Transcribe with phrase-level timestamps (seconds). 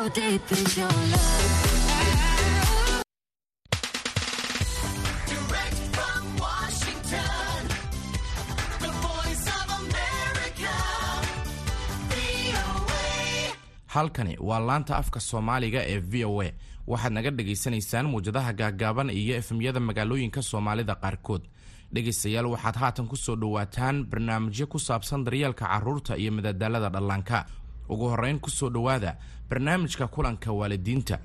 [0.00, 2.20] America, VOA.
[13.86, 16.48] halkani waa laanta afka soomaaliga ee v o a
[16.86, 21.42] waxaad naga dhagaysanaysaan muwjadaha gaaggaaban iyo efemyada magaalooyinka soomaalida qaarkood
[21.94, 27.46] dhegaystayaal waxaad haatan ku soo dhowaataan barnaamijyo ku saabsan daryeelka carruurta iyo madadaalada dhallaanka
[27.92, 29.16] ugu horrayn ku soo dhowaada
[29.50, 31.18] barnaamijka kulanka waalidiinta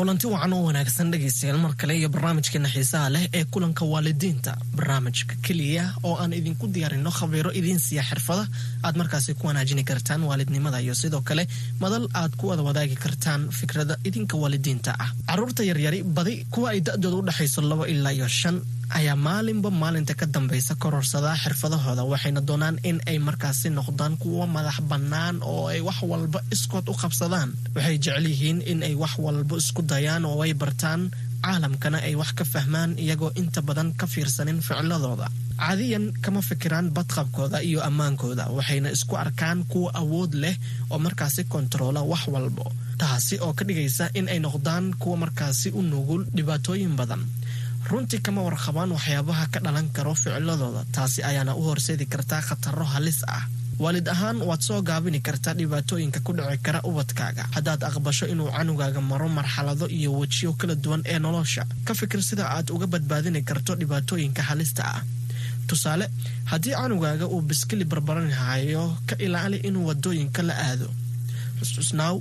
[0.00, 4.56] kulanti wacan oo wanaagsan dhegaystayaal mar kale iyo barnaamijkeena xiisaha leh ee kulanka waalidiinta.
[4.76, 8.48] Barnaamijka keliya oo aan idinku diyaarino khabiiro idiin siiya xirfada
[8.82, 11.44] aad markaasi ku wanaajini kartaan waalidnimada iyo sidoo kale
[11.80, 15.10] madal aad ku wada wadaagi kartaan fikrada idinka waalidiinta ah.
[15.28, 18.56] Caruurta yaryari badi kuwa ay da-dooda u dhexayso labo ilaa iyo shan
[18.98, 24.76] ayaa maalinba maalinta ka dambaysa kororsadaa xirfadahooda waxayna doonaan in ay markaasi noqdaan kuwo madax
[24.90, 27.50] bannaan oo ay wax walba iskood u qabsadaan.
[27.74, 31.02] Waxay jecel yihiin in ay wax walba isku dayaan oo ay bartaan
[31.44, 35.26] caalamkana ay wax ka fahmaan iyagoo inta badan ka fiirsanin ficiladooda
[35.60, 40.56] caadiyan kama fikiraan badqabkooda iyo ammaankooda waxayna isku arkaan kuwa awood leh
[40.92, 42.66] oo markaasi kontaroola wax walbo.
[43.00, 47.22] Taasi oo ka dhigaysa in ay noqdaan kuwa markaasi u nugul dhibaatooyin badan
[47.90, 53.20] runtii kama warqabaan waxyaabaha ka dhalan karo ficiladooda taasi ayaana u horseedi kartaa khataro halis
[53.28, 53.44] ah.
[53.82, 57.42] Waalid ahaan waad soo gaabini kartaa dhibaatooyinka ku dhici kara ubadkaaga.
[57.54, 62.44] Haddaad aqbasho inuu canugaaga maro marxalado iyo wejiyo kala duwan ee nolosha ka fikir sida
[62.56, 65.02] aad uga badbaadini karto dhibaatooyinka halista ah.
[65.66, 66.06] Tusaale
[66.50, 70.88] haddii canugaaga uu biskili barbaranhayo ka ilaali inuu waddooyinka la aado.
[71.58, 72.16] Xusxusnaaw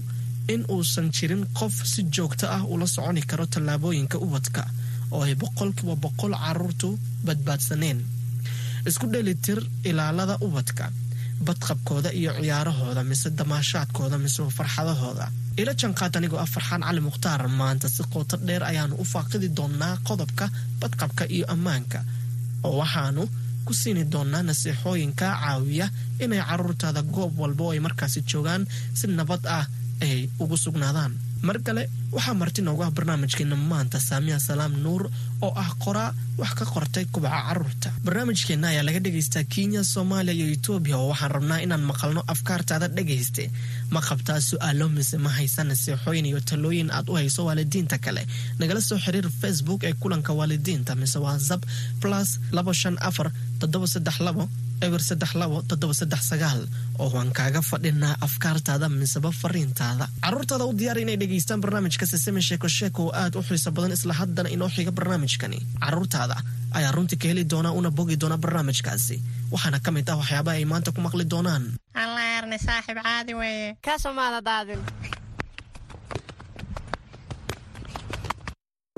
[0.53, 4.63] in uusan jirin qof si joogto ah ula soconi karo tallaabooyinka ubadka
[5.11, 6.89] oo ay boqolkiiba boqol caruurtu
[7.25, 7.99] badbaadsaneen.
[8.89, 10.85] Isku dhelitir ilaalada ubadka
[11.47, 15.25] badqabkooda iyo ciyaarahooda mise damaashaadkooda mise farxadahooda.
[15.61, 19.95] Ila janqaad anigoo ah farxaan cali mukhtaar maanta si qooto dheer ayaanu u faaqidi doonaa
[20.07, 20.45] qodobka
[20.81, 21.99] badqabka iyo ammaanka
[22.67, 23.23] oo waxaanu
[23.65, 25.87] ku siini doonaa nasiixooyinka caawiya
[26.23, 28.63] inay caruurtaada goob walba oo ay markaasi joogaan
[28.97, 29.65] si nabad ah
[30.05, 31.13] ay ugu sugnaadaan
[31.47, 31.83] mar kale
[32.15, 35.03] waxaa marti noogu ah barnaamijkeena maanta saamiya salaam nuur
[35.45, 36.11] oo ah qoraa
[36.41, 41.31] wax ka qortay kubaca carruurta barnaamijkeena ayaa laga dhegaystaa kenya soomaaliya iyo etoobiya oo waxaan
[41.35, 43.43] rabnaa inaan maqalno afkaartaada dhegayste
[43.93, 48.23] ma qabtaa su'aalo mise ma haysa nasiixooyin iyo talooyin aad u hayso waalidiinta kale?
[48.59, 51.63] Nagala soo xiriir facebook ee kulanka waalidiinta mise whatsapp
[52.01, 53.27] plus labo shan afar
[53.59, 54.43] toddoba saddex labo
[54.85, 56.61] eber saddex labo toddoba saddex sagaal.
[56.99, 60.05] Oo waan kaaga fadhinaa afkaartaada miseba fariintaada.
[60.23, 64.13] Caruurtaada u diyaar inay dhegaystaan barnaamijka sesame sheeko sheeko oo aad u xiiso badan isla
[64.19, 65.59] haddana inoo xiga barnaamijkani.
[65.83, 66.35] Caruurtaada
[66.77, 69.15] ayaa runtii ka heli doona una bogi doona barnaamijkaasi.
[69.51, 71.63] Waxaana ka mid ah waxyaabaha ay maanta ku maqli doonaan.
[73.03, 73.33] Caadi
[74.47, 74.81] daadin.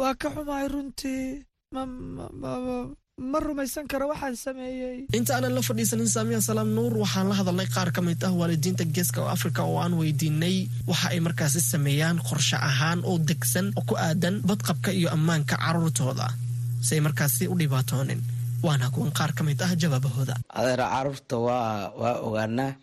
[0.01, 1.45] Waa ka xumahay runtii
[3.17, 5.05] ma ma- ma- ma rumaysan karo waxaan sameeyey.
[5.13, 8.85] Inta aanan la fadhiisanin saamiya salaam nuur waxaan la hadalnay qaar ka mid ah waalidiinta
[8.85, 13.83] geeska oo afrika oo aan weydiinay waxa ay markaasi sameeyaan qorshe ahaan oo degsan oo
[13.89, 16.27] ku aadan badqabka iyo ammaanka caruurtooda.
[16.81, 18.21] Si ay markaasi u dhibaatoonin
[18.63, 20.35] waana kuwan qaar ka mid ah jawaabahooda.
[20.49, 22.73] Adeera carruurta waa waa ogaanaa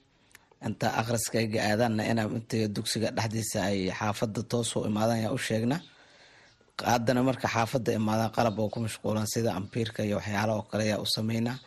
[0.67, 5.81] inta akhriskayga aadaanna inaa inta dugsiga dhexdiisa ay xaafada toos u imaadaan yaa u sheegna
[6.93, 11.01] haddana marka xaafada imaadaan qalab oo ku mashquulan sida ambiirka iyo waxyaala oo kale ayaa
[11.05, 11.59] u sameynaa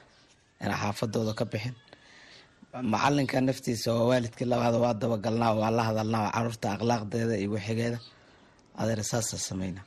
[0.63, 1.75] inaa xaafadooda ka bixin.
[2.93, 7.99] Macalinka naftiisa waa waalidkii labaada waa dabagalnaa waa la hadalnaa carruurta akhlaaqdeeda iyo wixigeeda
[8.81, 9.83] adeera saasa sameynaa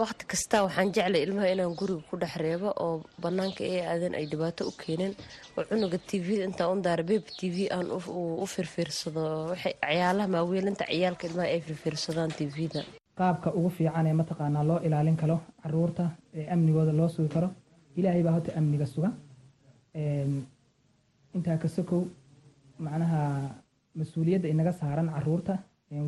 [0.00, 4.26] waqti kasta waxaan jeclay ilmaha inaan guriga ku dhex reebo oo banaanka ee aadan ay
[4.30, 5.14] dhibaato u keeneen
[5.58, 7.86] oo cunuga tvda intaan u daara beb t v aan
[8.42, 9.22] u firfiirsado
[9.62, 12.80] ciyaalaha maaweelinta ciyaalka ilmaha ay firfiirsadaan tvda
[13.18, 16.04] qaabka ugu fiican ee mataqaanaa loo ilaalin karo carruurta
[16.38, 17.48] ee amnigooda loo sugi karo
[17.98, 19.10] ilaahay baa horta amniga suga.
[21.36, 22.02] Intaa ka sokow
[22.78, 23.20] macnaha
[23.98, 25.54] mas'uuliyadda inaga saaran carruurta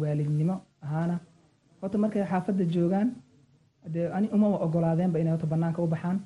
[0.02, 1.16] waalidnimo ahaana
[1.80, 3.08] horta markay xaafadda joogaan
[3.94, 6.18] dee ani umama ogolaadeenba inay horta banaanka u baxaan.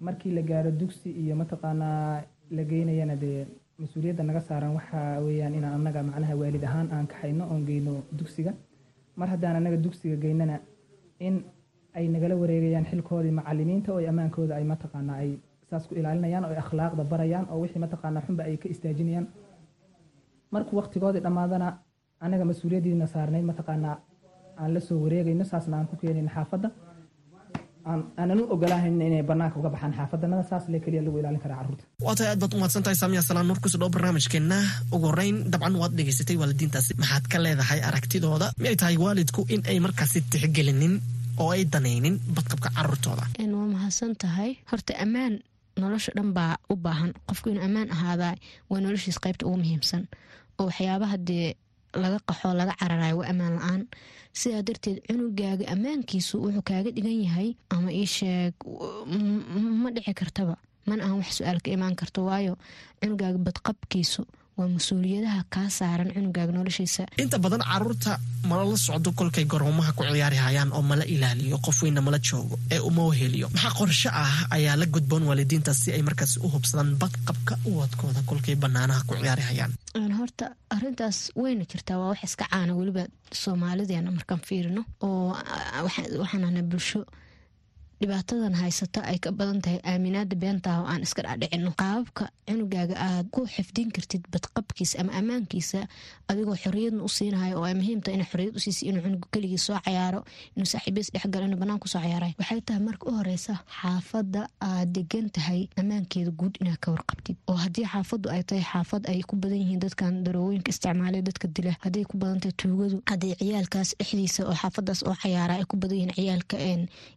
[0.00, 2.22] Markii la gaaro dugsi iyo mataqaanaa
[2.56, 3.46] la geynayana dee
[3.82, 7.94] mas'uuliyadda naga saaran waxa weeyaan inaan annaga macnaha waalid ahaan aan ka hayno oon geyno
[8.18, 8.52] dugsiga
[9.16, 10.56] mar haddaan annaga dugsiga geynana
[11.26, 11.34] in
[11.98, 15.30] ay nagala wareegayaan xilkoodii macalimiinta oo ammaankooda ay mataqaanaa ay
[15.70, 19.26] saas ku ilaalinayaan oo akhlaaqda barayaan oo wixii mataqaanaa xunba ay ka istaajinayaan.
[20.54, 21.68] Markuu waqtigoodii dhammaadana
[22.24, 23.96] annaga mas'uuliyaddiina saarnayd mataqaanaa
[24.60, 26.68] aan la soo wareegayno saasna aan ku keenayno xaafadda
[27.90, 31.58] aan- aanan u ogolaahayn inay banaanka uga baxaan xaafadanada saas le keliya lagu ilaalin karaa
[31.60, 31.84] carruurta.
[32.06, 34.58] Waa tahay aad baad tahay saamiya salaan nur ku soo dhow barnaamijkeenna.
[34.94, 36.92] Ugu horeyn dabcan waad dhegaysatay waalidiintaasi.
[37.00, 38.46] Maxaad ka leedahay aragtidooda?
[38.60, 40.94] Miyay tahay waalidku in ay markaasi tixgelinin
[41.42, 43.24] oo ay danaynin badqabka carruurtooda?
[43.42, 44.50] Een, waa mahadsan tahay.
[44.70, 45.34] Horta ammaan
[45.80, 47.10] nolosha dhan baa u baahan.
[47.28, 48.34] Qofku inuu ammaan ahaadaa
[48.70, 50.02] waa noloshiis qaybta ugu muhiimsan.
[50.58, 51.46] Oo waxyaabaha dee
[52.02, 53.82] laga qaxo laga cararayo waa ammaan la'aan.
[54.40, 58.54] Sidaa darteed cunugaaga ammaankiisu wuxuu kaaga dhigan yahay ama ii sheeg
[59.82, 60.56] ma dhici kartaba.
[60.86, 62.54] Mana ahan wax su'aal ka imaan karto waayo
[63.00, 64.22] cunugaaga badqabkiisu
[64.56, 67.02] waa mas'uuliyadaha kaa saaran cunugaaga noloshiisa.
[67.22, 68.12] Inta badan carruurta
[68.50, 72.56] mala la socdo kolkay garoomaha ku ciyaari hayaan oo mala ilaaliyo qof weynna mala joogo
[72.74, 73.46] ee uma weheliyo.
[73.54, 74.36] Maxaa qorshe ah?
[74.56, 79.42] Ayaa la gudboon waalidiinta si ay markaasi u hubsadaan badqabka uwadkooda kolkay banaanaha ku ciyaari
[79.48, 79.72] hayaan.
[80.18, 83.02] Horta arintaas wayna jirtaa waa wax iska caana weliba
[83.42, 87.00] soomaalideena markaan fiirino oo ah, waxa- waxaan ahnaa bulsho
[88.04, 93.26] dhibaatadan haysata ay ka badan tahay aaminaada beentaha oo aan iska dhadhicino qaababka cunugaaga aad
[93.34, 95.80] ku xifdin kartid badqabkiisa ama ammaankiisa
[96.28, 100.20] adigoo xoriyadna u siinahayo oo ay muhiimta ina xoriyad usiisa inuu cunugu keligii soo cayaaro
[100.56, 102.32] inuu saaxiibiis dhexgalo inuu banaan ku soo cayaaray.
[102.40, 107.36] Waxay tahay marka u horeysa xaafada aad degan tahay ammaankeeda guud inaad ka warqabtid.
[107.48, 111.72] Oo haddii xaafadu ay tahay xaafad ay ku badan yihiin dadkan darooyinka isticmaalay dadka dila
[111.84, 115.96] hadday ku badan tahay tuugadu hadday ciyaalkaas dhexdiisa oo xaafadaas oo cayaara ay ku badan
[115.98, 116.56] yihiin ciyaalka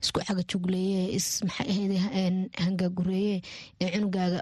[0.04, 0.44] isku caga
[0.78, 3.42] jugleeye is maxay hangaagureeye
[3.82, 4.42] ee cunugaaga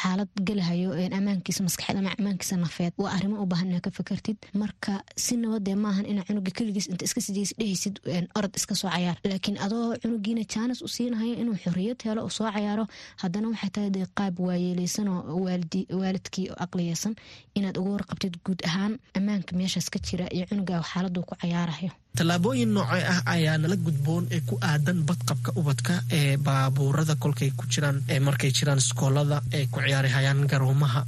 [0.00, 2.92] xaalad gelahayo een ammaankiisa maskaxeed ama ammaankiisa nafeed.
[3.02, 4.36] Waa arrimo u baahan inaad ka fakartid.
[4.54, 7.96] Marka si nabadee maahan inaa cunuga keligiis inta iska sidiis dhehaysid
[8.38, 9.16] orod iska soo cayaar.
[9.24, 12.84] Laakiin adoo cunugiina jaanis u siinahayo inuu xorriyad helo soo cayaaro
[13.22, 17.14] haddana waxay tahay dee qaab waayeeleysan oo waalidi waalidkii aqliyeysan
[17.58, 18.92] inaad uga warqabtid guud ahaan.
[19.18, 24.24] Ammaanka meeshaas ka jira iyo cunugaaga xaaladuu ku cayaarayo tallaabooyin noocee ah ayaa nala gudboon
[24.36, 29.78] ee ku aadan badqabka ubadka ee baabuurada kolkay ku jiraan markay jiraan iskoolada ee ku
[29.86, 31.00] ciyaari hayaan garoomaha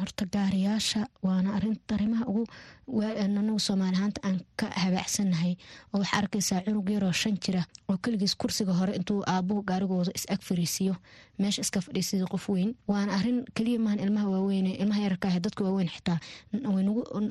[0.00, 2.44] horta gaariyaasha waana arrin arrimaha ugu
[2.88, 5.56] anagu soomaali ahaanta aan ka habaacsanahay
[5.94, 10.26] oo waxaa arkaysaa cunug yaroo shan jira oo keligiis kursiga hore intuu aabuhu gaarigooda is
[10.30, 10.94] ag fariisiyo.
[11.38, 12.74] Meesha iska fadhiisida qof weyn.
[12.88, 16.18] Waana arrin keliya maahan ilmaha waaweyne ilmaha yararka ah dadka waaweyn xitaa.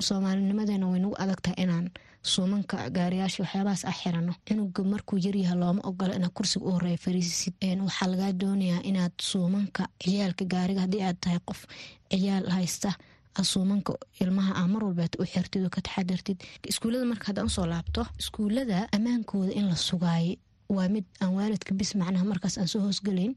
[0.00, 1.90] Soomaalinimadeena way adag tahay inaan
[2.22, 4.34] suumanka gaariyaasha waxyaabahaas ah xirano.
[4.48, 9.88] Cunuga markuu yaryaha looma ogolo inaad kursiga u horreeya fariisisid waxaa lagaa doonayaa inaad suumanka
[10.02, 11.64] ciyaalka gaariga haddii aad tahay qof
[12.10, 12.92] ciyaal haysta
[13.38, 13.92] aad suumanka
[14.22, 16.38] ilmaha ah mar walbeed u xirtid oo ka taxadartid
[16.70, 20.34] iskuullada marka haddaan u soo laabto iskuullada ammaankooda in la sugaayo
[20.76, 23.32] waa mid aan waalidka bis macnaha markaas aan soo hoosgelayn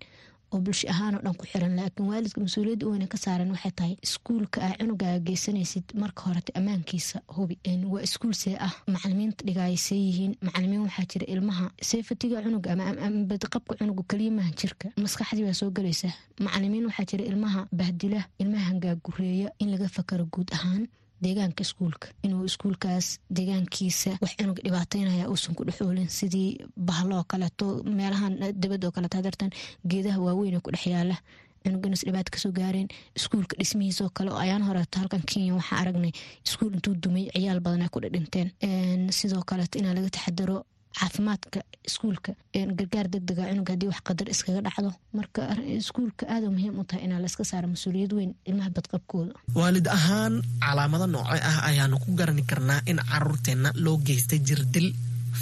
[0.53, 4.57] oo bulsho ahaanoo dhan ku xiran laakiin waalidka mas'uuliyadda weyne ka saaran waxay tahay iskuulka
[4.67, 7.55] aa cunugaaga geysanaysid marka horete ammaankiisa hubi.
[7.93, 8.73] Waa iskuul see ah.
[8.93, 10.33] Macalimiinta dhigaaya see yihiin.
[10.45, 14.87] Macalimiin waxaa jira ilmaha seefatiga cunuga ama ama- ama badqabka cunuga keliya maaha jirka.
[15.03, 16.09] Maskaxdii baa soo gelaysa
[16.45, 20.87] macalimiin waxaa jira ilmaha bahdila ilmaha hangaagureeya in laga fakaro guud ahaan
[21.23, 26.49] deegaanka iskuulka inuu iskuulkaas deegaankiisa wax cunuga dhibaateynaya uusan ku dhexoolin sidii
[26.89, 27.65] bahlo oo kaleeto
[27.97, 29.51] meelahan dibadda oo kaleeto hadartan
[29.91, 31.17] geedaha waaweyn ku dhex yaalla
[31.63, 32.87] cunuganas dhibaato ka soo gaareen.
[33.17, 36.11] Iskuulka dhismihiisa oo kale oo ayaan horeeto halkan kenya waxaa aragnay
[36.47, 40.57] iskuul intuu dumay ciyaal badan ay ku dhidhinteen Een, sidoo kaleeto inaa laga taxadaro
[40.99, 42.31] caafimaadka iskuulka
[42.77, 44.89] gargaar degdega cunuga haddii wax qadar iskaga dhacdo.
[45.17, 45.41] Marka
[45.81, 49.33] iskuulka aada muhiim u tahay inaa layska saaro mas'uuliyad weyn ilmaha badqabkooda.
[49.59, 50.33] Waalid ahaan
[50.63, 54.87] calaamado noocee ah ayaanu ku garani karnaa in caruurteenna loo geystay jirdil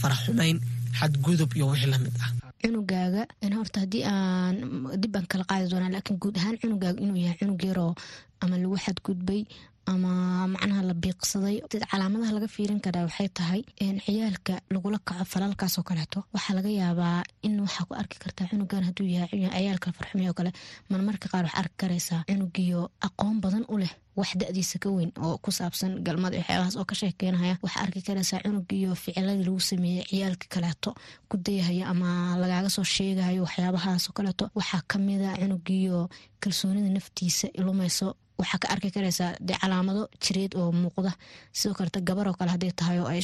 [0.01, 0.58] faraxumayn
[1.00, 2.32] xadgudub iyo wixii la mid ah.
[2.65, 3.24] Cunugaaga
[3.58, 4.56] horta haddii aan
[5.01, 7.94] dib aan kala qaadi doonaa laakiin guud ahaan cunugaaga inuu yahay cunug yaroo
[8.41, 9.41] ama lagu xadgudbay
[9.88, 11.56] ama macnaha la biiqsaday.
[11.92, 13.62] Calaamadaha laga fiirin karaa waxay tahay
[14.06, 16.20] ciyaalka lagula kaco falalkaas oo kaleeto.
[16.34, 20.51] Waxaa laga yaabaa in waxaa ku arki kartaa cunugan hadduu yahay ciyaalka farxumay oo kale.
[20.89, 25.38] Marmarka qaar waxaa arki karaysaa cunugiyo aqoon badan u leh wax da-diisa ka weyn oo
[25.44, 27.56] ku saabsan galmada waxyaabahaas oo ka sheekeynaya.
[27.63, 30.89] Waxaa arki karaysaa cunugiyo ficiladii lagu sameeyey ciyaalka kaleeto
[31.30, 32.10] ku dayahaya ama
[32.42, 34.46] lagaaga soo sheegayo waxyaabahaas oo kaleeto.
[34.58, 36.10] Waxaa kamida cunugiyo
[36.42, 38.08] kalsoonida naftiisa lumayso
[38.39, 41.12] waxaa ka arki karaysaa dee calaamado jireed oo muuqda.
[41.58, 43.22] Sidoo kaleta gabar oo kale hadday tahay oo ay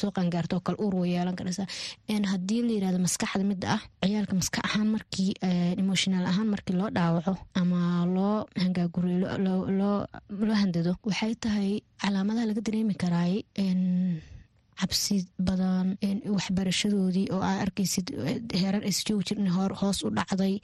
[0.00, 1.66] soo qangaarto kale uur way yeelan karaysaa.
[2.32, 5.30] Haddii la yiraahdo maskaxda midda ah ciyaalka maskax ahaan markii
[5.82, 7.80] emotional ahaan markii loo dhaawaco ama
[8.16, 9.28] loo hangaaguriyo
[9.78, 11.70] loo handado waxay tahay
[12.02, 13.34] calaamadaha laga dareemi karaay
[14.80, 15.96] cabsi badan
[16.36, 18.06] waxbarashadoodii oo aa arkaysid
[18.60, 19.48] heerar aysa joogi jirin
[19.80, 20.54] hoos u dhacday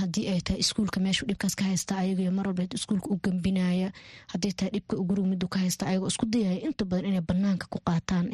[0.00, 3.88] haddii ay tahay iskuulka meeshu dhibkaas ka haysta ayago mar walba iskuulka u gambinaya
[4.32, 7.78] haddii tahay dhibka guriga midu ka haysta ayagoo isku dayaya inta badan inay banaanka ku
[7.86, 8.26] qaataan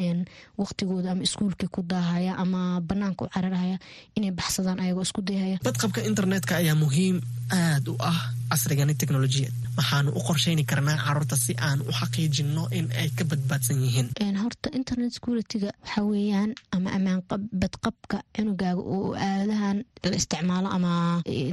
[0.61, 3.77] waqtigooda ama iskuulkii ku daahaya ama banaanka u cararaya
[4.17, 5.59] inay baxsadaan ayagoo isku dayaya.
[5.65, 7.17] Badqabka internetka ayaa muhiim
[7.51, 12.87] aada u ah casrigani teknolojiyad waxaanu u qorsheyni karnaa carruurta si aan u xaqiijino in
[13.01, 14.09] ay ka badbaadsan yihiin.
[14.43, 17.21] Horta internet security-ga waxaa weeyaan ama ammaan
[17.63, 19.79] badqabka cunugaaga oo aadahan
[20.19, 20.93] isticmaalo ama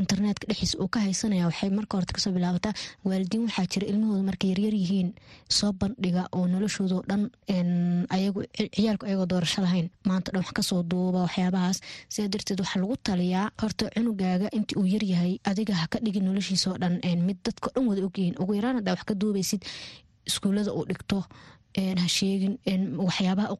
[0.02, 2.74] internetka dhexdiisa uu ka haysanaya waxay marka horta ka soo bilaabataa.
[3.08, 5.10] Waalidiin waxaa jira ilmahooda markay yaryar yihiin
[5.58, 7.24] soo bandhiga oo noloshoodao dhan
[8.16, 8.40] ayagu
[8.76, 9.88] ciyaalku ayagoo doorasho lahayn.
[10.10, 11.78] Maanta dhan wax ka soo duuba waxyaabahaas.
[12.14, 16.76] Sidaa darteed waxaa lagu taliyaa horta cunugaaga intii uu yaryahay adiga ha ka dhigin noloshiisao
[16.82, 16.87] dhan
[17.28, 19.62] mid dadka dhan wada ogyihiin ugu yaraan hadaa wax ka duubaysid
[20.30, 21.20] iskuullada uu dhigto
[22.02, 22.56] ha sheegin
[23.08, 23.58] waxyaabaha u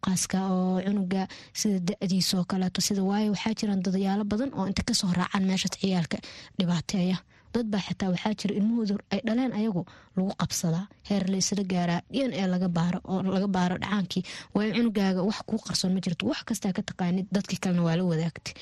[0.56, 1.22] oo cunuga
[1.60, 5.74] sida da-diisoo kaleeto sida waayo waxaa jiraan dadayaalo badan oo inta ka soo raacaan meeshaas
[5.82, 6.18] ciyaalka
[6.60, 7.18] dhibaateeya.
[7.54, 9.82] Dad baa xitaa waxaa jira ilmahooda ay dhaleen ayagu
[10.16, 14.24] lagu qabsadaa heer laysla gaaraa dn e laga baaro oo laga baaro dhacaankii
[14.56, 18.04] waayo cunugaaga wax kuu qarsoon ma jirto wax kastaa ka taqaanid dadkii kalena waa la
[18.12, 18.54] wadaagtay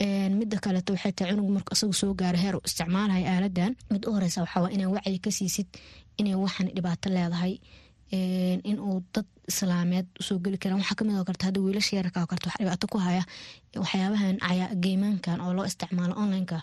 [0.00, 2.62] midda kaleeto waxay tahay cunug marku isagu soo gaaro heer uu
[3.32, 5.68] aaladan mid u horeysa waxaa inaa wacyi ka siisid
[6.18, 7.54] inay waxan dhibaato leedahay
[8.70, 10.80] inuu dad islaameed u soo geli karaan.
[10.80, 13.22] Waxaa ka mid oo karta hadda wiilasha yararka karta wax dhibaato ku haya
[13.76, 14.36] waxyaabahan
[14.84, 16.58] geymaankan oo loo isticmaalo onlineka.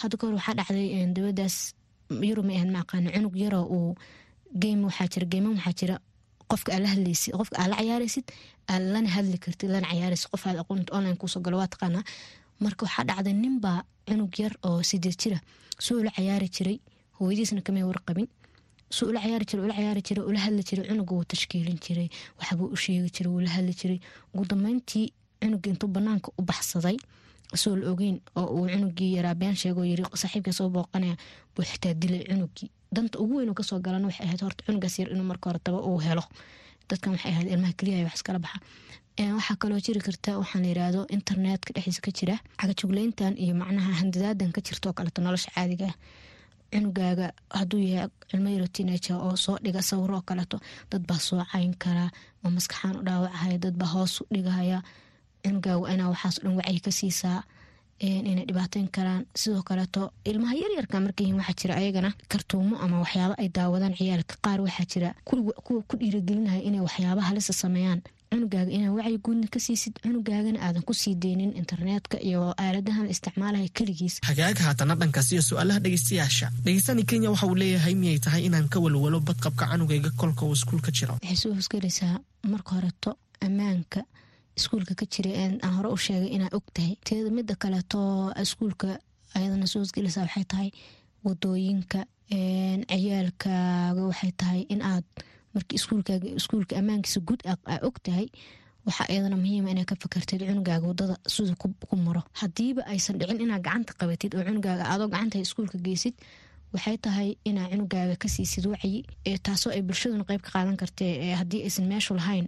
[0.00, 1.56] Hadda kahor waxaa dhacday dabadaas
[2.28, 2.78] yurub ma ahan ma
[3.14, 3.94] cunug yaroo uu
[4.62, 5.96] game waxaa jira geyman waxaa jira
[6.50, 6.88] qofka aad la
[7.38, 8.26] qofka aad la cayaaraysid
[8.92, 12.04] lana hadli kartid lana cayaaraysid qof aad aqoonta online galo waa taqaanaa
[12.64, 15.38] marka waxaa dhacday ninbaa cunug yar oo sideed jira
[15.86, 16.76] soo ula cayaari jiray
[17.18, 18.28] hooyadiisna kamay warqabin.
[18.96, 22.68] Suu ula cayaari jira ula cayaari jira ula hadli jiray cunuga wuu tashkiilin jiray waxbuu
[22.74, 23.98] u sheegi jiray wuu la hadli jiray.
[24.34, 25.06] Ugu dambeyntii
[25.40, 26.96] cunuga intuu banaanka u baxsaday
[27.62, 31.16] soo la ogeyn oo uu cunugii yaraa been sheegoo yiri saaxiibka soo booqanaya
[31.54, 32.68] buu xitaa dilay cunugii.
[32.94, 35.78] Danta ugu weyn oo ka soo galan waxay ahayd horta cunugaas yar inuu marka horetaba
[35.88, 36.22] uu helo.
[36.88, 38.58] Dadkan waxay ahayd ilmaha keliya wax iskala baxa
[39.18, 44.60] waxaa kaloo jiri karta waxaan yiraahdo internetka dhexdiisa ka jira cagajugleyntan iyo macnaha handadaadan ka
[44.60, 45.94] jirta oo kaleeto nolosha caadiga ah.
[46.74, 47.26] Cunugaaga
[47.58, 50.58] haduu yahay cilmo yaro teenager oo soo dhiga sawiro oo kaleeto
[50.90, 52.10] dad baa soo cayn karaa
[52.44, 54.82] oo maskaxaan u dhaawacahaya dad baa hoos u dhigahaya
[55.44, 57.40] cunugaaga inaa waxaas dhan wacyi ka siisaa
[58.00, 59.22] inay dhibaateyn karaan.
[59.40, 64.58] Sidoo kaleeto ilmaha yaryarka markayihin waxaa jira ayagana kartuumo ama waxyaaba ay daawadaan ciyaalka qaar.
[64.66, 65.08] Waxaa jira
[65.88, 68.02] ku dhiiragelinaya inay waxyaaba halisa sameeyaan
[68.34, 73.10] cunugaaga inaa wacyi guudna ka siisid cunugaagana aadan ku sii deynin internetka iyo aaladahan la
[73.14, 74.14] isticmaalaya keligiis.
[74.28, 76.46] Hagaag haatana dhankaas iyo su'aalaha dhegeystayaasha.
[76.64, 80.90] Dhegeystani kenya waxa uu leeyahay miyay tahay inaan ka walwalo badqabka canugayga kolka uu iskuulka
[80.96, 81.14] jiro?
[81.22, 82.16] Waxay soo hosgelaysaa
[82.52, 83.10] marka horeto
[83.46, 84.00] ammaanka
[84.58, 86.94] iskuulka ka jira aan hore u sheegay inaa og tahay.
[87.06, 88.00] Teeda mida kaleeto
[88.42, 88.88] iskuulka
[89.36, 90.70] ayadana soo hosgelaysaa waxay tahay
[91.24, 92.00] waddooyinka
[92.90, 95.04] ciyaalkaaga waxay tahay in aad
[95.78, 98.26] iskuulkaaga iskuulka ammaankiisa guud aa og tahay
[98.86, 101.54] waxaa iyadana muhiima inaa ka fakartid cunugaaga waddada sida
[101.90, 102.22] ku maro.
[102.40, 106.14] Hadiiba aysan dhicin inaa gacanta qabatid oo cunugaaga aadoo gacanta iskuulka geysid
[106.74, 108.98] waxay tahay inaa cunugaaga ka siisid wacyi
[109.46, 112.46] taasoo ay bulshaduna qeyb ka qaadan kartee haddii aysan meeshu lahayn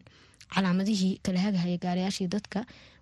[0.54, 2.58] calaamadihii kala hagahaya dadka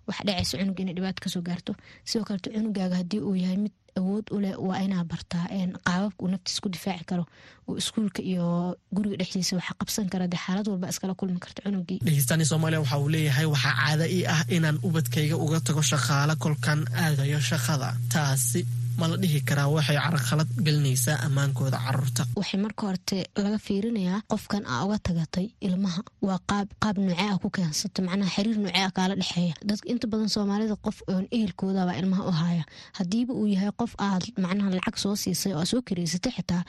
[0.07, 1.71] waxa dhacaysa cunug inay dhibaato ka soo gaarto.
[2.07, 5.45] Sidoo kaleto cunugaaga haddii uu yahay mid awood u leh waa inaa bartaa
[5.85, 7.23] qaababka uu naftiis ku difaaci karo
[7.67, 11.99] oo iskuulka iyo guriga dhexdiisa waxa qabsan kara dee xaalad walba iskala kulmi karta cunugii.
[12.05, 16.79] Dhegeystaani soomaaliya waxa uu leeyahay waxaa caada ii ah inaan ubadkayga uga tago shaqaale kolkan
[17.03, 17.89] aadayo shaqada.
[18.13, 18.61] Taasi
[18.99, 24.63] ma la dhihi karaa waxay carqalad gelinaysaa ammaankooda carruurta waxay marka horte laga fiirinayaa qofkan
[24.73, 26.01] aa uga tagatay ilmaha.
[26.27, 29.53] Waa qaab qaab nuucee ah ku keensata macnaha xiriir nuucee ah kaala dhexeeya.
[29.69, 32.63] Dadka inta badan soomaalida qof oon ehelkoodabaa ilmaha u haya
[32.97, 36.63] haddiiba uu yahay qof aad macnaha lacag soo siisay oo aad soo kareysatay xitaa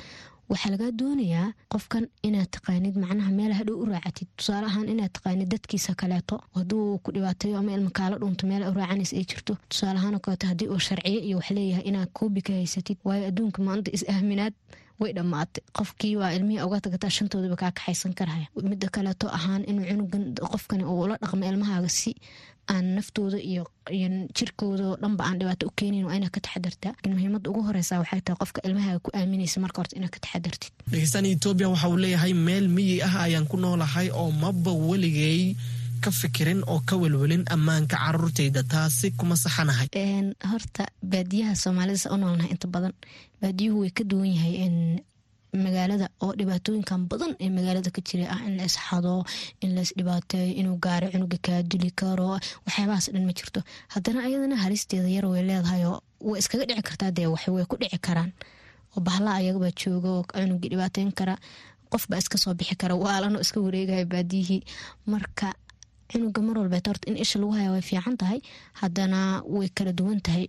[0.51, 4.29] waxaa lagaa doonayaa qofkan inaad taqaanid macnaha meel hadhow u raacatid.
[4.39, 8.75] Tusaale ahaan inaad taqaanid dadkiisa kaleeto hadduu ku dhibaateeyo ama ilma kaala dhunto meel u
[8.79, 9.53] raacanaysa ay jirto.
[9.71, 13.25] Tusaale ahaan oo kaleeto haddii uu sharciyo iyo wax leeyahay inaad koobi ka haysatid waayo
[13.31, 14.55] adduunka maanta is-aaminaad
[15.01, 19.85] way dhammaatay qofkii waa ilmihii uga tagataa shantoodaba kaa kaxaysan karaya midda kaleeto ahaan inuu
[19.91, 22.13] cunugan qofkani uu ula dhaqmo ilmahaaga si
[22.75, 23.63] aan naftooda iyo
[24.37, 26.93] jirkooda oo dhanba aan dhibaato u keenin waa inaad ka taxadartaa.
[26.97, 30.73] Lakin muhiimadda ugu horeysa waxay tahay qofka ilmahaaga ku aaminaysa marka horta inaad ka taxadartid.
[30.91, 35.55] Dhegeystaan etoobiya waxa uu leeyahay meel miyi ah ayaan ku noolahay oo maba weligay
[36.05, 39.89] ka fikirin oo ka welwelin ammaanka caruurtayda taasi kuma saxanahay.
[40.51, 42.93] Horta baadiyaha soomaalida u noolnahay inta badan
[43.43, 44.57] baadiyuhu way ka duwan yahay
[45.65, 49.25] magaalada oo dhibaatooyinkan badan ee magaalada ka jira ah in la isxado
[49.65, 51.63] in la isdhibaateeyo inuu gaari cunuga kaa
[52.01, 52.29] karo
[52.67, 53.61] waxyaabahaas dhan ma jirto.
[53.95, 57.77] Haddana ayadana halisteeda yar way leedahay oo way iskaga dhici kartaa dee wax way ku
[57.81, 58.31] dhici karaan.
[58.97, 61.35] Oo bahla ayagabaa jooga oo cunugii dhibaateyn kara
[61.93, 64.61] qofbaa iska soo bixi kara waalano iska wareegaya baadiyihii.
[65.13, 65.55] Marka
[66.11, 68.41] cunuga mar walbeet horta in isha lagu haya way fiican tahay.
[68.81, 70.47] Haddana way kala duwan tahay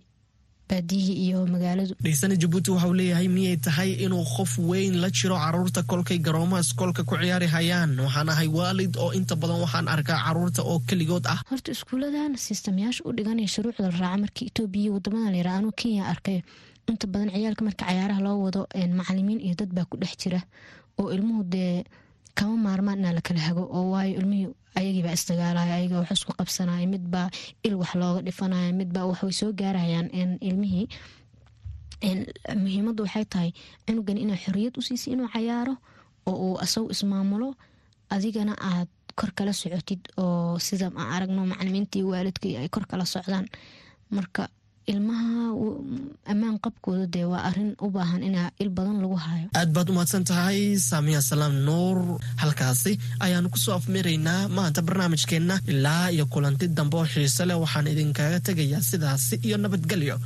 [0.68, 1.94] baadiyihii iyo magaaladu.
[2.04, 7.04] Dheysana jabuuti waxauu leeyahay miyay tahay inuu qof weyn la jiro carruurta kolkay garoomaha iskoolka
[7.08, 7.96] ku ciyaari hayaan?
[8.00, 11.40] Waxaan ahay waalid oo inta badan waxaan arkaa carruurta oo keligood ah.
[11.50, 16.04] Horta iskuuladan sistamyaasha u dhiganaya shuruucda la raaca markii etoobiya iyo waddamada layira anuu kenya
[16.12, 16.42] arkay.
[16.88, 18.60] Inta badan ciyaalka marka cayaaraha loo wado
[18.98, 20.40] macalimiin iyo dad baa ku dhex jira.
[21.00, 21.84] Oo ilmuhu dee
[22.38, 27.28] kama maarmaan inaa lakala hago oo waayo ilmihii ayagiibaa isdagaalaya ayaga wax isku qabsanaya midbaa
[27.66, 30.08] il wax looga dhifanaya midbaa waxway soo gaarayaan
[30.48, 30.86] ilmihii
[32.62, 33.50] muhiimaddu waxay tahay
[33.86, 35.74] cunugan inaa xoriyad u siisay inuu cayaaro
[36.28, 37.48] oo uu asagu ismaamulo
[38.14, 43.46] adigana aad kor kala socotid oo sida aan aragno macalimiintii waalidkii ay kor kala socdaan.
[44.16, 44.42] Marka
[44.92, 45.36] ilmaha
[46.32, 50.24] ammaan qabkooda dee waa arrin u baahan inaa il badan lagu hayo aad baad umahadsan
[50.30, 51.98] tahay saamiya salaam nuur.
[52.42, 52.92] Halkaasi
[53.24, 58.38] ayaanu ku soo afmiraynaa maanta barnaamijkeenna ilaa iyo kulanti dambe oo xiise leh waxaan idinkaga
[58.48, 60.16] tegayaa sidaasi iyo nabadgelyo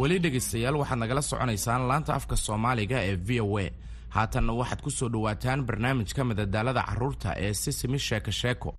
[0.00, 3.66] weli dhegaystayaal waxaad nagala soconaysaan laanta afka soomaaliga ee v o a
[4.14, 8.70] haatanna waxaad ku soo dhowaataan barnaamijka madadaalada carruurta ee sisimi sheeko sheeko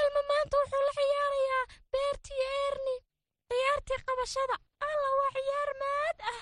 [0.00, 2.96] elma maanta wuxuu la ciyaarayaa beertii eerni
[3.52, 4.56] ciyaartii qabashada
[4.88, 6.40] alla waa ciyaar maad ah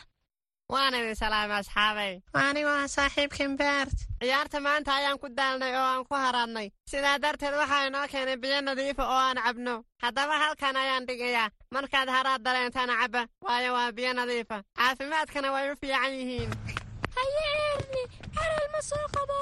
[0.73, 6.05] waan idin salaamay asxaabay anigoo ah saaxiibkan beert ciyaarta maanta ayaan ku daalnay oo aan
[6.09, 11.07] ku haraadnay sidaa darteed waxaa inoo keenay biyo nadiifa oo aan cabno haddaba halkan ayaan
[11.09, 16.51] dhigayaa markaad haraad dareentaan cabba waayo waa biyo nadiifa caafimaadkana way u fiican yihiin
[17.17, 18.03] haye eerni
[18.39, 19.39] har elma soo qabo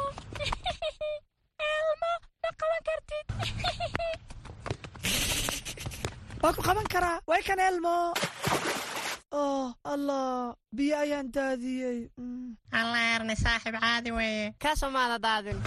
[1.70, 3.27] elmo ma qaban kartid.
[6.42, 7.18] Waa ku qaban karaa?
[7.27, 8.14] Way kan elmo.
[9.35, 10.55] Oh allah.
[10.72, 12.09] Biyo ayaan daadiyey.
[12.72, 14.55] Alla eerni saaxiib caadi weeye.
[14.62, 15.59] Ka somaada daadin.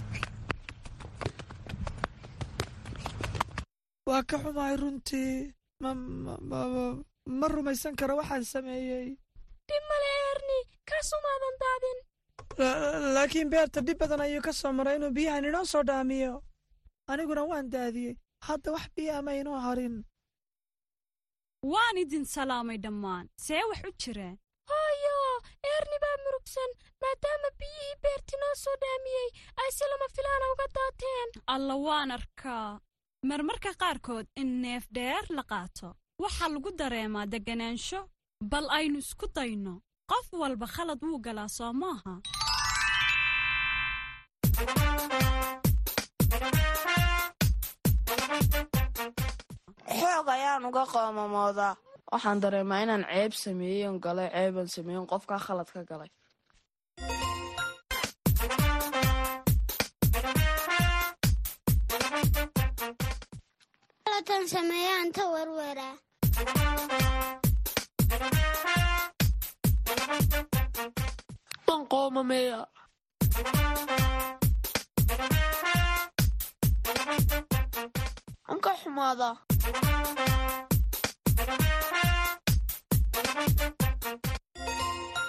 [4.08, 5.52] Waa ka xumahay runtii.
[5.82, 9.18] Ma rumaysan karo waxaan sameeyey.
[9.68, 11.98] Dhib male eerni ka sumaadan daadin.
[13.16, 16.42] Laakiin beerta dhib badan ayuu ka soo maray inuu biyahan inoo soo dhaamiyo
[17.12, 18.16] aniguna waan daadiyey.
[18.48, 19.96] Hadda wax biyo ama inoo harin.
[21.72, 23.26] Waan idin salaamay dhammaan.
[23.46, 24.38] See wax u jireen?
[24.70, 25.18] Hooyo
[25.72, 26.72] eerni baa murugsan
[27.02, 29.30] maadaama biyihii beerti noo soo dhaamiyey
[29.62, 31.30] ay si lama filaana uga daateen.
[31.54, 32.80] Alla waan arkaa.
[33.30, 35.90] Marmarka qaarkood in neef dheer la qaato
[36.24, 38.00] waxaa lagu dareemaa degganaansho
[38.52, 39.74] bal aynu isku dayno.
[40.12, 42.14] Qof walba khalad wuu galaa soo maaha
[50.02, 51.74] xoog ayaan uga qoomamoodaa
[52.12, 56.10] waxaan dareemaa inaan ceeb sameeyen galay ceebaan sameeyen qofkaa khalad ka galay
[71.90, 72.60] qoomameeya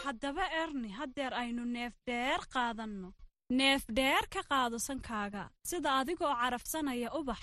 [0.05, 3.11] haddaba erni haddeer aynu neef dheer qaadanno.
[3.59, 5.45] Neef dheer ka qaado sankaaga.
[5.71, 7.43] Sida adigoo carafsanaya ubax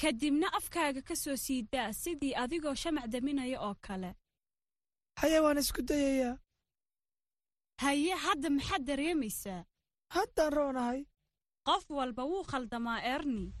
[0.00, 4.10] kadibna afkaaga ka soo siidaa sidii adigoo shamac daminaya oo kale.
[5.20, 6.36] Haye waan isku dayayaa.
[7.82, 9.62] Haye hadda maxaad dareemaysaa?
[10.14, 11.00] Haddaan roonahay.
[11.68, 13.52] Qof walba wuu khaldamaa erni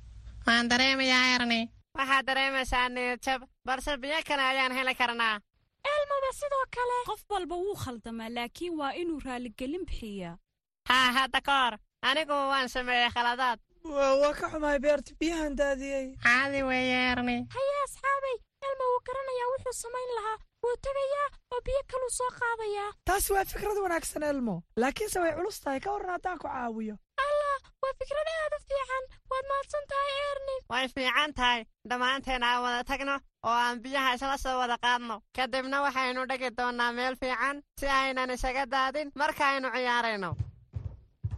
[0.46, 1.60] waan dareemayaa erni
[1.96, 5.36] waxaad dareemaysaa niyadjab balse biyo kale ayaan heli karnaa
[5.92, 6.96] elmaba sidoo kale.
[7.06, 10.36] Qof walba wuu khaldamaa laakiin waa inuu raaligelin bixiyaa.
[10.88, 11.74] Haa hadda ka hor
[12.08, 13.58] anigu waan sameeyey khaladaad.
[13.84, 16.06] Waa ka xumahay beerta biyahan daadiyey.
[16.24, 20.38] Caadi weeye erni haye asxaabay elmo wuu garanayaa wuxuu samayn lahaa.
[20.62, 22.92] Wuu tegayaa oo biyo kaluu soo qaadayaa.
[23.08, 24.62] Taasi waa fikrad wanaagsan elmo.
[24.76, 26.96] Laakiinse way culus tahay ka warran haddaan ku caawiyo.
[27.24, 32.62] Allah waa fikrad aad u fiican waad mahadsan tahay erni way fiican tahay dhammaanteen aan
[32.64, 33.14] wada tagno
[33.48, 35.16] oo aan biyaha isla soo wada qaadno.
[35.36, 40.30] Kadibna waxaynu dhegi doonnaa meel fiican si aynan isaga daadin markaaynu ciyaarayno.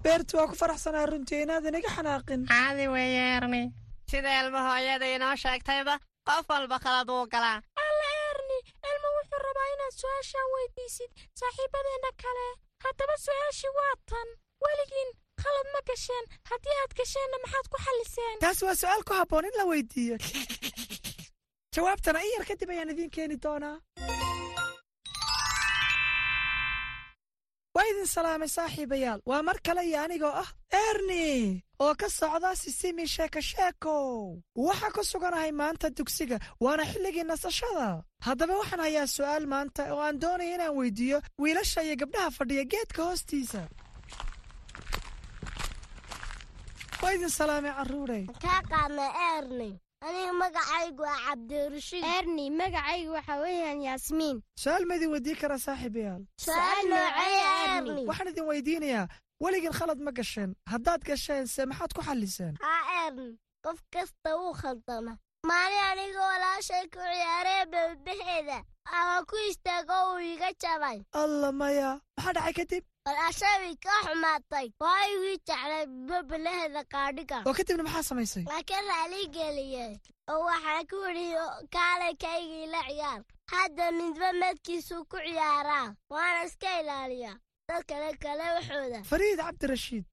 [0.05, 2.41] Beertu waa ku faraxsanaa runtii inaadan iga xanaaqin.
[2.53, 3.63] Caadi weeye erni
[4.11, 5.95] sida elmo hooyada inoo sheegtayba
[6.29, 7.59] qof walba khalad wuu galaa.
[7.85, 8.59] Alla erni
[8.91, 12.47] elmo wuxuu rabaa inaad su'aashaan weydiisid saaxiibadeenna kale.
[12.85, 14.29] Haddaba su'aashii waa tan.
[14.65, 15.11] Weligiin
[15.45, 16.25] khalad ma gasheen.
[16.51, 20.17] Haddii aad gasheenna maxaad ku xalliseen taasi waa su'aal ku habboon in la weydiiyo.
[21.75, 23.77] Jawaabtana in yar kadib ayaan idiin keeni doonaa.
[27.77, 29.21] Waa idin salaamay saaxiibayaal.
[29.31, 30.51] Waa mar kale iyo anigoo ah
[30.89, 37.89] erni oo ka socda sisimi sheeko sheekow waxaa ku suganahay maanta dugsiga waana xilligii nasashada.
[38.27, 43.01] Haddaba waxaan hayaa su'aal maanta oo aan doonaya inaan weydiiyo wiilasha iyo gabdhaha fadhiya geedka
[43.09, 43.63] hoostiisa
[47.05, 48.25] waa idin salaamay carruurey.
[48.45, 49.71] Kaa qaadna erni
[50.07, 52.05] aniga magacaygu waa cabdirashiid.
[52.19, 58.29] Erni magacaygu waxa weeyaan yaasmiin su'aal ma idin weydiin karaa saaxiibayaal su'aal nooceeya erni waxaan
[58.33, 59.07] idin weydiinayaa
[59.45, 60.51] weligiin khalad ma gasheen.
[60.73, 62.55] Haddaad gasheen se maxaad ku xalliseen?
[62.63, 63.31] Haa erni
[63.65, 65.19] qof kasta wuu khaldama
[65.51, 68.59] maalin aniga walaashay ku ciyaaree bebeheeda
[68.97, 70.99] ama ku istaago uu iga jabay.
[71.13, 77.85] Alla maya maxaa dhacay kadib walaashay ka xumaatay waa igii jeclay bebelaheeda qaadhiga oo kadibna
[77.87, 79.93] maxaa samaysay laakiin raali geliyey
[80.33, 81.27] oo waxaa ku idhi
[81.77, 83.21] kaalay kaygii la ciyaar
[83.53, 87.37] hadda midba medkiisuu ku ciyaaraa waana iska ilaaliyaa
[87.69, 90.05] dad kale kale waxooda fariid cabdirashiid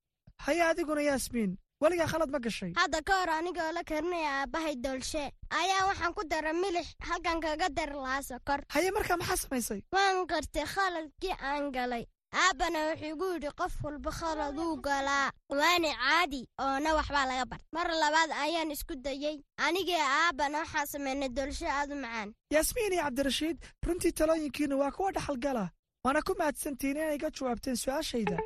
[0.46, 1.52] haya adiguna yaasmiin
[1.82, 5.24] weligaa khalad ma gashay hadda ka hor anigoo la karinaya aabbahay doolshe
[5.62, 10.26] ayaa waxaan ku dara milix halkan kaga dari lahaa sokor haye markaa maxaa samaysay waan
[10.32, 16.94] gartay khaladkii aan galay aabbana wuxuu igu yidhi qof walba khaladuu galaa waana caadi oona
[16.98, 21.96] waxbaa laga bart mar labaad ayaan isku dayey anigii aabbana waxaa samaynay doolsho aad u
[21.96, 22.34] macaan.
[22.56, 25.70] Yaasmiin iyo cabdirashiid runtii talooyinkiinnu waa kuwa dhaxalgala
[26.06, 28.38] waana ku mahadsantihiin inay ga jawaabteen su'aashayda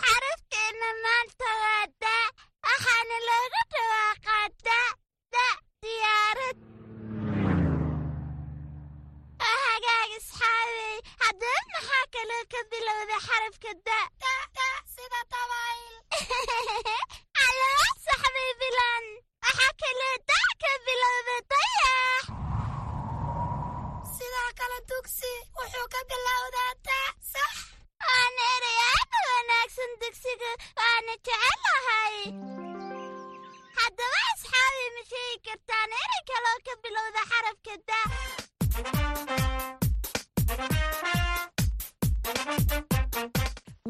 [0.00, 2.14] xarafkeenna maanta waa da
[2.66, 4.80] waxaana looga dhawaaqaa da
[5.34, 5.46] da
[5.82, 6.56] diyaarad.
[9.44, 13.98] Hagaag isxaabey haddaba maxaa kaloo ka bilowda xarafka da
[14.94, 15.84] sida dabayl?
[17.36, 19.04] Calaamad saxbay bilan.
[19.44, 22.24] Waxaa kaloo da ka bilowda dayax.
[24.14, 27.00] Sidoo kale dugsi wuxuu ka bilowdaa da
[28.08, 32.16] waana erey aad u wanaagsan dugsiga waana jecelahay
[33.78, 38.00] haddaba asxaabi ma sheegi kartaan erey kaloo ka bilowda xarafka da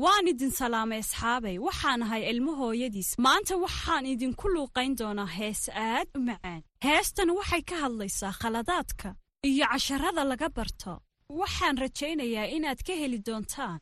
[0.04, 1.56] waan idin salaamay asxaabay.
[1.66, 3.10] Waxaan ahay ilmo hooyadiis.
[3.26, 6.60] Maanta waxaan idinku luuqayn doonaa hees aad u macaan.
[6.86, 9.08] Heestan waxay ka hadlaysaa khaladaadka
[9.48, 10.92] iyo casharada laga barto.
[11.40, 13.78] Waxaan rajaynayaa inaad ka heli doontaan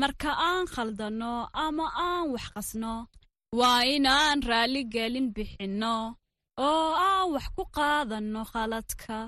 [0.00, 1.32] marka aan khaldanno
[1.64, 2.94] ama aan wax qasno
[3.58, 5.96] waa inaan raalligelin bixinno
[6.68, 9.18] oo aan wax ku qaadanno khaladka.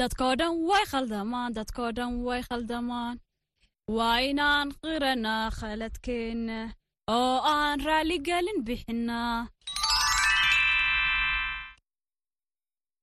[0.00, 3.16] Dadkoo dhan way khaldamaan dadkoo dhan way khaldamaan.
[3.96, 6.58] Waa inaan qiranaa khaladkeenna
[7.16, 9.38] oo aan raalligelin bixinnaa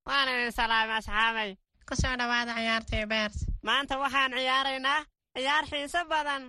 [0.08, 1.50] waan idin salaamay asxaabay.
[1.88, 3.36] Ku soo dhowaada ciyaartii beert
[3.68, 5.00] maanta waxaan ciyaaraynaa
[5.36, 6.44] ciyaar xiise badan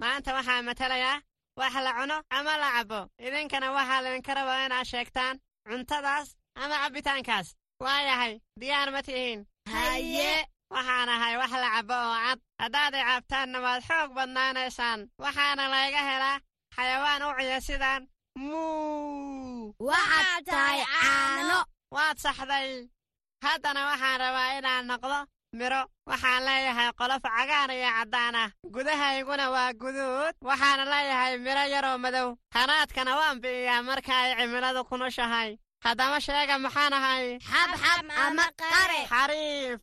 [0.00, 1.22] maanta waxaa matalayaa
[1.58, 3.00] wax la cuno ama la cabbo.
[3.26, 5.36] Idinkana waxaa laydinka rabaa inaad sheegtaan
[5.68, 6.28] cuntadaas
[6.62, 7.48] ama cabbitaankaas.
[7.84, 9.40] Waayahay diyaar ma tihiin.
[9.72, 10.46] Haye.
[10.74, 12.38] Waxaan ahay wax la cabbo oo cad.
[12.62, 15.00] Haddaaday cabtaanna waad xoog badnaanaysaan.
[15.22, 16.38] Waxaana layga helaa
[16.76, 18.02] xayawaan u ciya sidaan.
[18.38, 19.74] Muu.
[19.88, 21.58] Waxaad tahay caano.
[21.96, 22.88] waad saxday.
[23.44, 25.18] Haddana waxaan rabaa inaan noqdo
[25.58, 28.50] midho waxaan leeyahay qolof cagaar iyo caddaan ah.
[28.74, 30.34] Gudahayguna waa guduud.
[30.48, 32.28] Waxaana leeyahay midho yaroo madow.
[32.54, 37.38] Hanaadkana waan bi'iyaa marka ay cimiladu kunoshahay haddama sheega maxaan ahay?
[37.50, 39.00] Xabxab ama qare.
[39.12, 39.78] Xariif.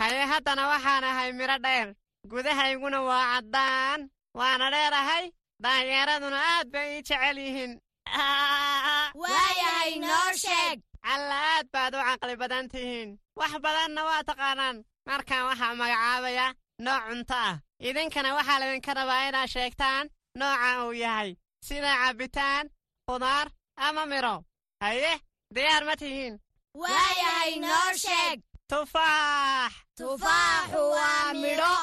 [0.00, 1.88] Haye haddana waxaan ahay midho dheer.
[2.30, 4.00] Gudahayguna waa caddaan.
[4.34, 5.24] Waana dheerahay
[5.62, 7.72] daanyeeraduna aad bay ii jecel yihiin.
[9.22, 10.78] Waayahay noo sheeg
[11.12, 13.10] alla aad baad u caqli badan tihiin.
[13.38, 14.76] Wax badanna waa taqaanaan.
[15.08, 16.46] Markaan waxaa magacaabaya
[16.84, 17.54] nooc cunto ah.
[17.88, 20.04] Idinkana waxaa laydinka rabaa inaad sheegtaan
[20.38, 21.30] nooca uu yahay.
[21.66, 22.64] Sida cabbitaan
[23.06, 23.46] khudaar
[23.86, 24.34] ama midho
[24.82, 25.12] haye
[25.54, 26.34] diyaar ma tihiin.
[26.82, 28.38] Waayahay noo sheeg.
[28.70, 29.72] Tufaax.
[29.98, 31.74] Tufaaxu waa midho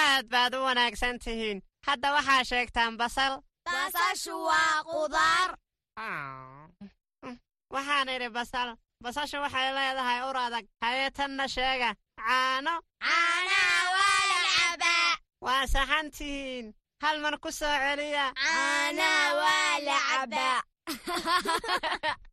[0.00, 1.58] aad baad u wanaagsan tihiin.
[1.86, 3.32] Hadda waxaa sheegtaan basal.
[3.66, 5.50] Basashu waa qudaar
[7.74, 8.68] waxaan idhi basal
[9.02, 10.64] basashu waxay leedahay ur adag.
[10.82, 11.90] Haye tanna sheega.
[12.20, 12.74] Caano.
[13.04, 15.12] Caanaha waa la cabaa.
[15.44, 16.66] Waa saxan tihiin
[17.02, 18.26] hal mar ku soo celiya.
[18.42, 20.58] Caanaha waa la cabaa.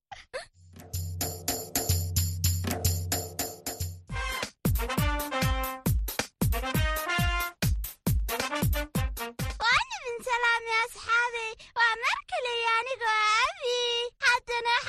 [10.84, 11.52] Asxaabay.
[11.78, 13.43] Waa mar kaliya anigoo haddana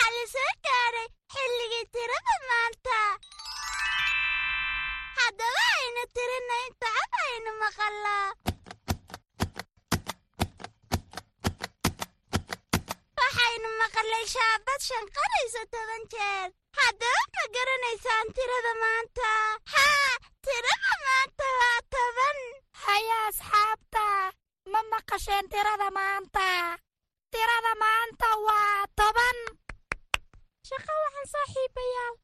[0.04, 2.98] waxaa la soo gaadhay xilligii tirada maanta
[5.18, 8.28] haddaba aynu tirinna inta cod aynu maqallaa
[13.18, 19.30] waxaynu maqallay shaabad shanqarayso toban jeer haddaba ma garanaysaan tirada maanta
[19.74, 20.12] haa
[20.46, 22.38] tirada maanta waa toban
[22.84, 24.04] haya asxaabta
[24.72, 26.46] ma maqasheen tirada maanta
[27.32, 29.36] tirada maanta waa toban
[30.68, 32.14] shaqo waxaan saaxiibayaal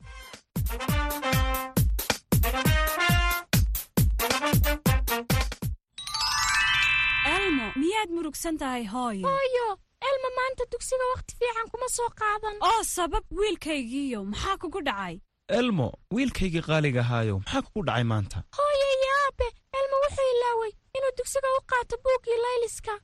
[7.37, 9.66] elmo miyaad murugsan tahay hooyo hooyo
[10.09, 15.16] elma maanta dugsiga wakhti fiican kuma soo qaadan oo sabab wiilkaygiiyo maxaa kugu dhacay
[15.59, 19.48] elmo wiilkaygii qaaliga ahaayow maxaa kugu dhacay maanta hooyo iyo aabe
[19.81, 22.94] elma wuxuu ilaaway inuu dugsiga u qaato buuggii layliska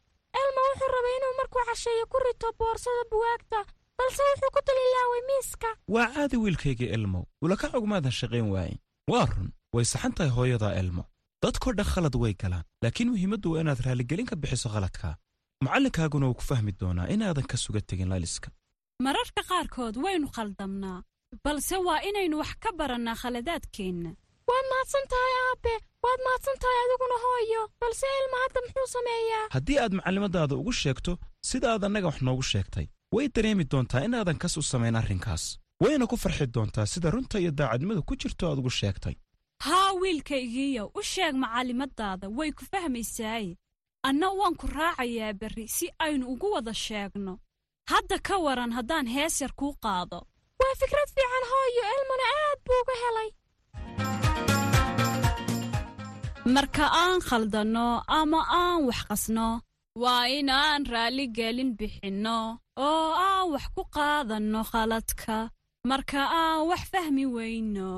[0.43, 3.61] elma wuxuu rabay inuu markuu casheeyo ku rito boorsada buwaagta
[3.99, 5.69] balse wuxuu ku dul ilaaway miiska.
[5.95, 8.79] Waa caadi wiilkaygii elmow ulaka cugmaadan shaqayn waayin
[9.11, 9.49] waa run.
[9.75, 11.05] Way saxan tahay hooyadaa elmo.
[11.43, 12.65] Dadkoo dhan khalad way galaan.
[12.83, 15.15] Laakiin muhiimaddu waa inaad raaligelin ka bixiso khaladkaa
[15.65, 18.49] macallinkaaguna wuu ku fahmi doonaa inaadan ka suga tegin layliska
[19.07, 20.99] mararka qaarkood waynu khaldamnaa
[21.45, 24.11] balse waa inaynu wax ka barannaa khaladaadkeenna.
[24.49, 25.75] Waad mahadsan tahay aabe.
[26.05, 27.63] Waad mahadsan tahay adiguna hooyo.
[27.81, 29.45] Balse ilma hadda muxuu sameeyaa?
[29.57, 31.13] Haddii aad macallimadaada ugu sheegto
[31.51, 35.45] sida aad annaga wax noogu sheegtay way dareemi doontaa inaadan kas u samayn arrinkaas.
[35.83, 39.15] Wayna ku farxi doontaa sida runta iyo daacadnimadu ku jirto aad ugu sheegtay.
[39.67, 43.57] Haa wiilkaygiiyo u sheeg macallimadaada way ku fahmaysaaye
[44.09, 47.35] anna waan ku raacayaa berri si aynu ugu wada sheegno.
[47.91, 50.19] Hadda ka waran haddaan hees yar kuu qaado.
[50.61, 53.29] Waa fikrad fiican hooyo elmuna aad buu uga helay.
[56.55, 57.87] Marka aan khaldanno
[58.19, 59.49] ama aan wax qasno
[60.03, 62.39] waa inaan raalligelin bixinno
[62.87, 65.39] oo aan wax ku qaadanno khaladka.
[65.91, 67.93] Marka aan wax fahmi weyno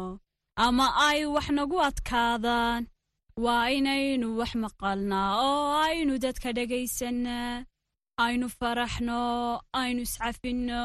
[0.65, 2.83] ama ay wax nagu adkaadaan
[3.45, 7.65] waa inaynu wax maqalnaa oo aynu dadka dhagaysannaa
[8.25, 9.21] aynu faraxno
[9.81, 10.85] aynu iscafinno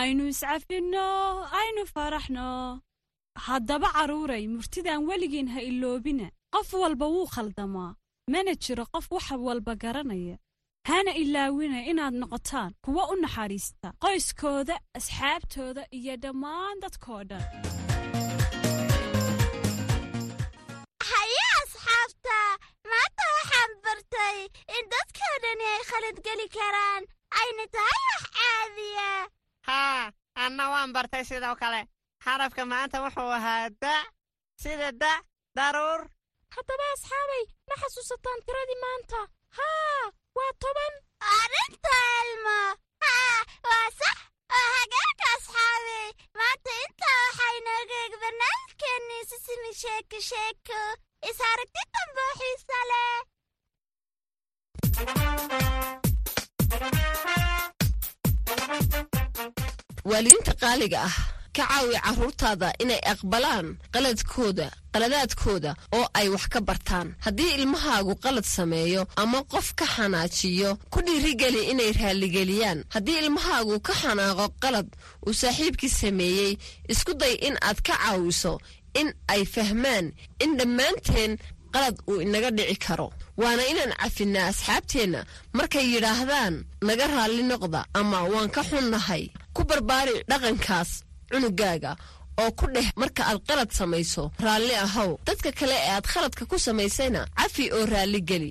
[0.00, 1.06] aynu iscafinno
[1.60, 2.48] aynu faraxno.
[3.46, 7.92] Haddaba carruuray murtidaan weligiin ha iloobina qof walba wuu khaldamaa
[8.32, 10.36] mana jiro qof wax walba garanaya.
[10.88, 17.44] Hana ilaawina inaad noqotaan kuwa u naxariista qoyskooda asxaabtooda iyo dhammaan dadkoo dhan.
[21.10, 22.38] Haye asxaabta.
[22.90, 24.36] Maanta waxaan bartay
[24.76, 27.02] in dadkoo dhani ay khalad geli karaan.
[27.40, 29.10] Ayna tahay wax caadiya.
[29.68, 30.02] Haa
[30.44, 31.82] anna waan bartay sidoo kale.
[32.24, 33.94] Xarafka maanta wuxuu ahaa da
[34.62, 35.12] sida da
[35.56, 36.00] daruur
[36.56, 39.20] haddaba asxaabay ma xasuusataan tiradii maanta.
[39.58, 40.04] Haa
[40.36, 40.94] waa toban.
[41.36, 42.58] Arrinta elmo.
[43.04, 44.16] Haa waa sax.
[44.58, 46.08] Oo hagaagka asxaabay.
[46.38, 50.80] Maanta intaa waxaa inooga eg barnaamijkeennii sisimi sheeko sheeko
[51.30, 53.18] is aragti dambe oo xiisa leh?
[60.10, 61.16] Waalidiinta qaaliga ah
[61.56, 67.08] ka caawi carruurtaada inay aqbalaan qaladkooda qaladaadkooda oo ay wax ka bartaan.
[67.24, 73.92] Haddii ilmahaagu qalad sameeyo ama qof ka xanaajiyo ku dhiirigeli inay raalligeliyaan haddii ilmahaagu ka
[74.02, 74.88] xanaaqo qalad
[75.26, 76.52] uu saaxiibkii sameeyey
[76.92, 78.58] isku day in aad ka caawiso
[79.00, 80.06] in ay fahmaan
[80.44, 81.32] in dhammaanteen
[81.74, 83.08] qalad uu inaga dhici karo.
[83.40, 85.20] Waana inaan cafinnaa asxaabteenna
[85.56, 86.54] markay yidhaahdaan
[86.88, 89.24] naga raalli noqda ama waan ka xunnahay.
[89.54, 90.90] Ku barbaari dhaqankaas
[91.30, 91.92] cunugaaga
[92.42, 95.10] oo ku dheh marka aad qalad samayso raalli ahow.
[95.28, 98.50] Dadka kale ee aad khaladka ku samaysayna cafi oo raalligeli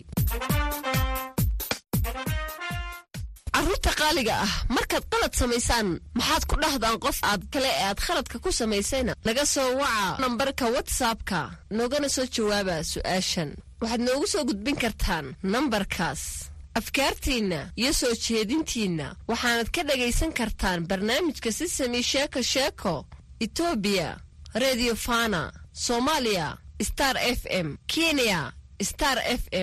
[4.00, 5.88] qaaliga ah markaad qalad samaysaan
[6.18, 9.14] maxaad ku dhahdaan qof aad kale ee aad khaladka ku samaysayna?
[9.28, 11.40] Laga soo waca nambarka watsapka
[11.78, 13.50] noogana soo jawaaba su'aashan.
[13.82, 16.22] Waxaad noogu soo gudbin kartaan nambarkaas
[16.74, 23.06] afkaartiinna iyo soo jeedintiinna waxaanad ka dhagaysan kartaan barnaamijka sisami sheeko sheeko
[23.40, 24.18] etoobiya
[24.54, 28.52] redio fana soomaaliya star f m kenya
[28.82, 29.58] star f m